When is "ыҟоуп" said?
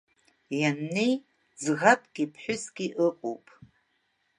3.07-3.45